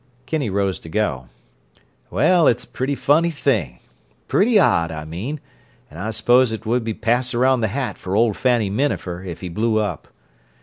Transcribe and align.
Kinney 0.25 0.49
rose 0.49 0.79
to 0.79 0.89
go. 0.89 1.29
"Well, 2.09 2.47
it's 2.47 2.63
a 2.63 2.67
pretty 2.67 2.95
funny 2.95 3.29
thing—pretty 3.29 4.57
odd, 4.57 4.91
I 4.91 5.05
mean—and 5.05 5.99
I 5.99 6.09
suppose 6.09 6.51
it 6.51 6.65
would 6.65 6.83
be 6.83 6.95
pass 6.95 7.35
around 7.35 7.61
the 7.61 7.67
hat 7.67 7.99
for 7.99 8.15
old 8.15 8.35
Fanny 8.35 8.71
Minafer 8.71 9.23
if 9.23 9.41
he 9.41 9.47
blew 9.49 9.77
up. 9.77 10.07